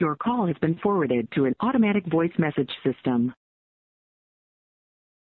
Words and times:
Your 0.00 0.16
call 0.16 0.48
has 0.48 0.56
been 0.64 0.80
forwarded 0.80 1.28
to 1.36 1.44
an 1.44 1.52
automatic 1.60 2.08
voice 2.08 2.32
message 2.40 2.72
system. 2.80 3.36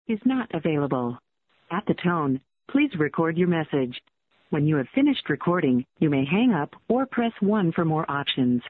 Is 0.08 0.24
not 0.24 0.48
available. 0.56 1.20
At 1.68 1.84
the 1.84 1.92
tone, 1.92 2.40
please 2.72 2.88
record 2.96 3.36
your 3.36 3.52
message. 3.52 4.00
When 4.48 4.64
you 4.64 4.80
have 4.80 4.88
finished 4.96 5.28
recording, 5.28 5.84
you 6.00 6.08
may 6.08 6.24
hang 6.24 6.56
up 6.56 6.72
or 6.88 7.04
press 7.04 7.36
1 7.44 7.76
for 7.76 7.84
more 7.84 8.08
options. 8.08 8.64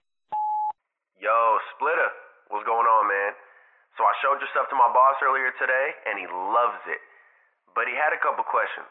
Yo, 1.23 1.38
Splitta, 1.71 2.10
what's 2.50 2.66
going 2.66 2.82
on, 2.82 3.06
man? 3.06 3.38
So 3.94 4.03
I 4.03 4.10
showed 4.26 4.42
your 4.42 4.50
stuff 4.50 4.66
to 4.74 4.76
my 4.76 4.90
boss 4.90 5.22
earlier 5.22 5.54
today, 5.54 5.87
and 6.10 6.19
he 6.19 6.26
loves 6.26 6.82
it. 6.90 6.98
But 7.78 7.87
he 7.87 7.94
had 7.94 8.10
a 8.10 8.19
couple 8.19 8.42
questions. 8.42 8.90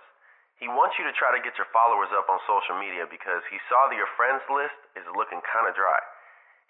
He 0.63 0.71
wants 0.71 0.95
you 0.95 1.03
to 1.03 1.11
try 1.19 1.35
to 1.35 1.43
get 1.43 1.59
your 1.59 1.67
followers 1.75 2.15
up 2.15 2.31
on 2.31 2.39
social 2.47 2.79
media 2.79 3.03
because 3.03 3.43
he 3.51 3.59
saw 3.67 3.91
that 3.91 3.99
your 3.99 4.07
friends 4.15 4.47
list 4.47 4.79
is 4.95 5.03
looking 5.11 5.43
kind 5.43 5.67
of 5.67 5.75
dry. 5.75 5.99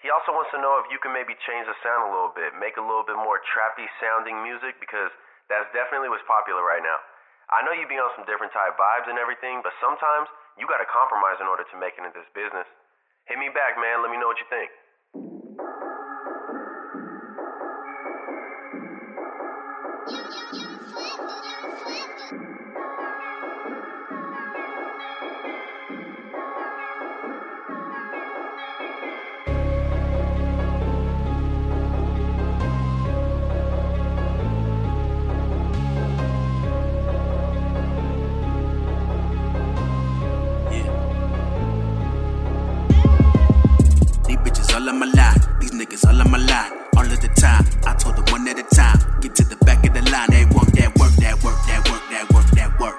He 0.01 0.09
also 0.09 0.33
wants 0.33 0.49
to 0.49 0.59
know 0.59 0.81
if 0.81 0.89
you 0.89 0.97
can 0.97 1.13
maybe 1.13 1.37
change 1.45 1.69
the 1.69 1.77
sound 1.85 2.09
a 2.09 2.11
little 2.11 2.33
bit, 2.33 2.57
make 2.57 2.81
a 2.81 2.83
little 2.83 3.05
bit 3.05 3.17
more 3.21 3.37
trappy 3.53 3.85
sounding 4.01 4.41
music 4.41 4.81
because 4.81 5.13
that's 5.45 5.69
definitely 5.77 6.09
what's 6.09 6.25
popular 6.25 6.65
right 6.65 6.81
now. 6.81 6.97
I 7.53 7.61
know 7.61 7.75
you 7.77 7.85
be 7.85 8.01
on 8.01 8.09
some 8.17 8.25
different 8.25 8.49
type 8.49 8.73
vibes 8.81 9.05
and 9.05 9.21
everything, 9.21 9.61
but 9.61 9.77
sometimes 9.77 10.25
you 10.57 10.65
gotta 10.65 10.89
compromise 10.89 11.37
in 11.37 11.45
order 11.45 11.67
to 11.69 11.75
make 11.77 11.93
it 11.99 12.03
in 12.03 12.09
this 12.17 12.25
business. 12.33 12.65
Hit 13.29 13.37
me 13.37 13.53
back, 13.53 13.77
man. 13.77 14.01
Let 14.01 14.09
me 14.09 14.17
know 14.17 14.25
what 14.25 14.41
you 14.41 14.49
think. 14.49 14.73
All 44.81 44.89
on 44.89 44.97
my 44.97 45.05
line. 45.05 45.37
These 45.59 45.73
niggas 45.73 46.07
all 46.07 46.19
on 46.19 46.31
my 46.31 46.39
line. 46.39 46.71
All 46.97 47.05
of 47.05 47.21
the 47.21 47.27
time. 47.39 47.63
I 47.85 47.93
told 47.93 48.15
them 48.15 48.25
one 48.33 48.47
at 48.47 48.57
a 48.57 48.63
time. 48.75 48.97
Get 49.21 49.35
to 49.35 49.43
the 49.43 49.55
back 49.57 49.85
of 49.85 49.93
the 49.93 50.01
line. 50.09 50.31
They 50.31 50.43
want 50.45 50.73
that 50.73 50.97
work, 50.97 51.13
that 51.21 51.37
work, 51.43 51.53
that 51.69 51.87
work, 51.87 52.01
that 52.09 52.33
work, 52.33 52.49
that 52.57 52.79
work. 52.79 52.95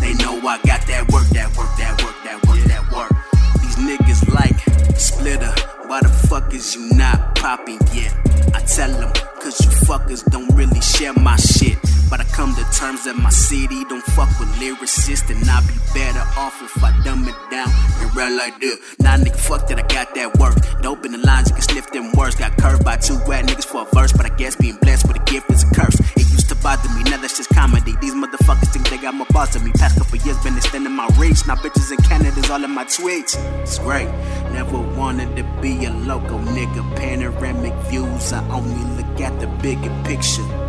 They 0.00 0.14
know 0.14 0.38
I 0.48 0.56
got 0.64 0.86
that 0.86 1.12
work, 1.12 1.28
that 1.36 1.54
work, 1.54 1.68
that 1.76 2.02
work, 2.02 2.16
that 2.24 2.40
work, 2.48 2.60
that 2.64 2.90
work. 2.90 3.12
These 3.60 3.76
niggas 3.76 4.32
like 4.32 4.56
Splitta. 4.96 5.52
Why 5.86 6.00
the 6.00 6.08
fuck 6.08 6.54
is 6.54 6.74
you 6.74 6.96
not 6.96 7.34
popping 7.34 7.80
yet? 7.92 8.16
I 8.54 8.62
tell 8.62 8.90
them, 8.92 9.12
cause 9.38 9.60
you 9.62 9.70
fuckers 9.84 10.24
don't 10.30 10.48
really 10.56 10.80
share 10.80 11.12
my 11.12 11.36
shit. 11.36 11.76
But 12.08 12.20
I 12.20 12.24
come 12.24 12.54
to 12.54 12.64
terms 12.70 13.04
that 13.04 13.16
my 13.16 13.30
city 13.30 13.84
don't 13.84 14.02
fuck 14.14 14.28
with 14.38 14.48
lyricists, 14.60 15.28
and 15.30 15.42
I'd 15.48 15.66
be 15.66 15.74
better 15.92 16.24
off 16.38 16.54
if 16.62 16.82
I 16.82 16.92
dumb 17.02 17.26
it 17.28 17.34
down 17.50 17.68
and 18.00 18.14
rap 18.14 18.32
like 18.32 18.60
this. 18.60 18.78
Nah, 19.00 19.16
nigga, 19.16 19.36
fuck 19.36 19.66
that, 19.68 19.78
I 19.78 19.82
got 19.82 20.14
that 20.14 20.36
work. 20.38 20.54
Dope 20.82 21.04
in 21.04 21.12
the 21.12 21.18
lines, 21.18 21.48
you 21.48 21.54
can 21.54 21.62
sniff 21.62 21.90
them 21.90 22.12
words. 22.12 22.36
Got 22.36 22.56
curved 22.58 22.84
by 22.84 22.96
two 22.96 23.18
wet 23.26 23.46
niggas 23.46 23.64
for 23.64 23.82
a 23.82 23.94
verse, 23.94 24.12
but 24.12 24.24
I 24.24 24.34
guess 24.36 24.54
being 24.54 24.76
blessed 24.76 25.08
with 25.08 25.16
a 25.16 25.24
gift 25.24 25.50
is 25.50 25.64
a 25.64 25.74
curse. 25.74 25.98
It 26.16 26.30
used 26.30 26.48
to 26.50 26.54
bother 26.56 26.88
me, 26.94 27.02
now 27.10 27.18
that's 27.20 27.36
just 27.36 27.50
comedy. 27.50 27.94
These 28.00 28.14
motherfuckers 28.14 28.72
think 28.72 28.88
they 28.88 28.98
got 28.98 29.14
more 29.14 29.26
boss 29.30 29.54
than 29.54 29.64
me. 29.64 29.72
Past 29.72 29.98
couple 29.98 30.16
years 30.18 30.38
been 30.44 30.56
extending 30.56 30.92
my 30.92 31.08
reach. 31.18 31.46
Now 31.46 31.56
bitches 31.56 31.90
in 31.90 31.98
Canada's 32.04 32.50
all 32.50 32.62
in 32.62 32.70
my 32.70 32.84
tweets. 32.84 33.34
It's 33.62 33.78
great. 33.80 34.08
Never 34.52 34.78
wanted 34.78 35.34
to 35.36 35.42
be 35.60 35.84
a 35.86 35.90
local 35.90 36.38
nigga. 36.38 36.96
Panoramic 36.96 37.74
views, 37.90 38.32
I 38.32 38.46
only 38.50 38.84
look 38.96 39.20
at 39.20 39.40
the 39.40 39.48
bigger 39.60 39.90
picture. 40.04 40.65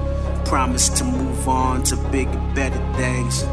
Promise 0.47 0.89
to 0.99 1.03
move 1.03 1.49
on 1.49 1.83
to 1.83 1.97
bigger, 2.09 2.31
better 2.55 2.79
things. 2.95 3.43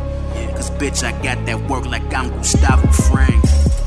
Cause 0.54 0.70
bitch, 0.70 1.02
I 1.02 1.10
got 1.24 1.44
that 1.44 1.68
work 1.68 1.86
like 1.86 2.04
I'm 2.14 2.30
Gustavo 2.30 2.86
Fring. 2.86 3.40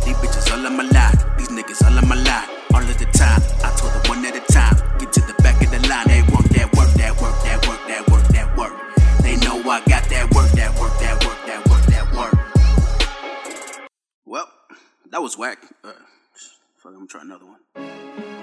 These 0.03 0.17
bitches 0.17 0.51
all 0.51 0.65
on 0.65 0.75
my 0.75 0.83
line. 0.83 1.15
These 1.37 1.47
niggas 1.47 1.85
all 1.85 1.97
on 1.97 2.05
my 2.05 2.15
line. 2.15 2.49
All 2.73 2.81
of 2.81 2.97
the 2.99 3.05
time. 3.05 3.41
I 3.63 3.73
told 3.77 3.93
them 3.93 4.03
one 4.09 4.25
at 4.25 4.35
a 4.35 4.41
time. 4.51 4.75
Get 4.99 5.13
to 5.13 5.21
the 5.21 5.33
back 5.41 5.55
of 5.63 5.71
the 5.71 5.79
line. 5.87 6.05
They 6.07 6.21
want 6.33 6.49
that 6.49 6.67
work, 6.75 6.91
that 6.95 7.21
work, 7.21 7.33
that 7.43 7.65
work, 7.65 7.79
that 7.87 8.09
work, 8.11 8.27
that 8.27 8.57
work. 8.57 8.73
They 9.23 9.37
know 9.37 9.57
I 9.69 9.79
got 9.85 10.03
that 10.09 10.33
work, 10.35 10.51
that 10.51 10.77
work, 10.77 10.91
that 10.99 11.23
work, 11.23 11.45
that 11.45 11.69
work, 11.69 11.85
that 11.85 12.13
work. 12.13 13.89
Well, 14.25 14.51
that 15.11 15.21
was 15.21 15.37
whack. 15.37 15.59
Uh, 15.81 15.93
fuck, 16.75 16.91
I'm 16.91 16.95
gonna 16.95 17.07
try 17.07 17.21
another 17.21 17.45
one. 17.45 18.36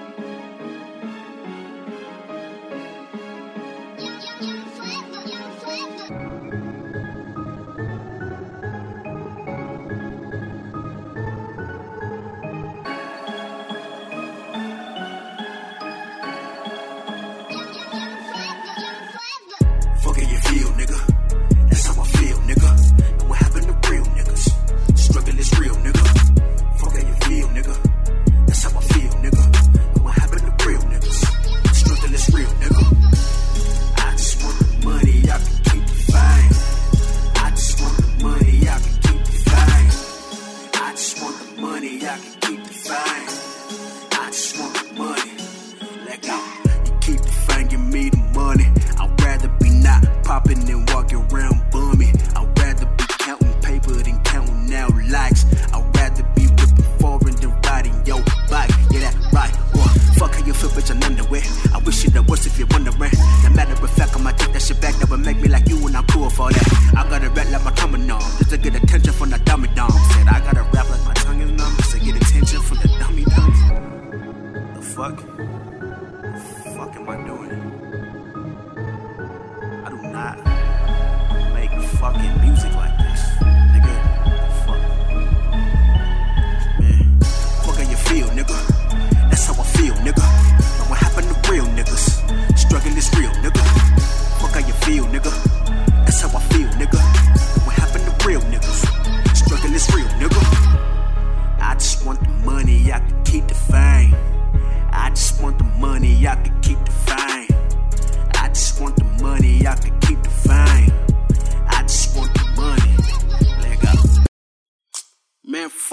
Music 82.55 82.73
like 82.75 82.94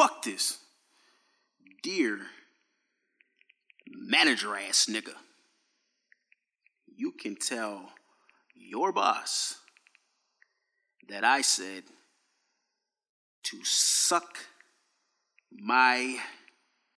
fuck 0.03 0.23
this. 0.25 0.59
Dear 1.85 2.19
manager 3.87 4.57
ass 4.57 4.87
nigga, 4.91 5.15
you 6.89 7.13
can 7.13 7.37
tell 7.37 7.91
your 8.57 8.93
boss 8.93 9.59
that 11.09 11.23
I 11.23 11.41
said 11.43 11.85
to 13.45 13.59
suck 13.63 14.39
my 15.53 16.19